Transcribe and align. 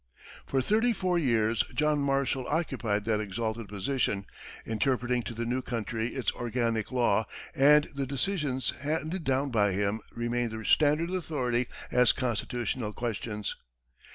For 0.47 0.63
thirty 0.63 0.93
four 0.93 1.19
years, 1.19 1.63
John 1.75 1.99
Marshall 1.99 2.47
occupied 2.47 3.05
that 3.05 3.19
exalted 3.19 3.67
position, 3.67 4.25
interpreting 4.65 5.21
to 5.21 5.35
the 5.35 5.45
new 5.45 5.61
country 5.61 6.07
its 6.07 6.31
organic 6.31 6.91
law, 6.91 7.27
and 7.53 7.83
the 7.93 8.07
decisions 8.07 8.71
handed 8.79 9.23
down 9.23 9.51
by 9.51 9.73
him 9.73 10.01
remain 10.11 10.49
the 10.49 10.65
standard 10.65 11.11
authority 11.11 11.67
on 11.91 12.05
constitutional 12.15 12.93
questions. 12.93 13.55